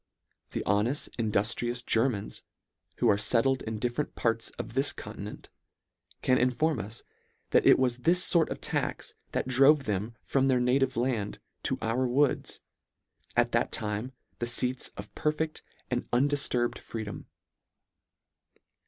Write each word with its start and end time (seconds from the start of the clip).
The 0.49 0.63
honeft 0.65 1.09
induftrious 1.19 1.85
Germans 1.85 2.41
who 2.95 3.07
are 3.07 3.19
fettled 3.19 3.61
in 3.61 3.77
different 3.77 4.15
parts 4.15 4.49
of 4.57 4.73
this 4.73 4.91
continent 4.93 5.49
can 6.23 6.39
in 6.39 6.49
form 6.49 6.79
us, 6.79 7.03
that 7.51 7.67
it 7.67 7.77
was 7.77 7.99
this 7.99 8.27
fort 8.27 8.49
of 8.49 8.59
tax 8.59 9.13
that 9.33 9.47
drove 9.47 9.83
them 9.83 10.15
from 10.23 10.47
their 10.47 10.59
native 10.59 10.97
land 10.97 11.37
to 11.61 11.77
our 11.83 12.07
woods, 12.07 12.61
at 13.37 13.51
that 13.51 13.71
time 13.71 14.11
the 14.39 14.47
feats 14.47 14.87
of 14.97 15.13
perfect 15.13 15.61
and 15.91 16.07
undifturbed 16.11 16.79
freedom. 16.79 17.27